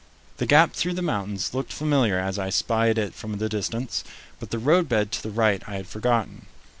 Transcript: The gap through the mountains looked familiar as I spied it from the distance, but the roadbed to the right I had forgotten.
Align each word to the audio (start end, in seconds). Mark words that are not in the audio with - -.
The 0.37 0.47
gap 0.47 0.73
through 0.73 0.95
the 0.95 1.03
mountains 1.03 1.53
looked 1.53 1.71
familiar 1.71 2.17
as 2.17 2.39
I 2.39 2.49
spied 2.49 2.97
it 2.97 3.13
from 3.13 3.37
the 3.37 3.47
distance, 3.47 4.03
but 4.39 4.49
the 4.49 4.57
roadbed 4.57 5.11
to 5.11 5.21
the 5.21 5.29
right 5.29 5.61
I 5.67 5.75
had 5.75 5.85
forgotten. 5.85 6.47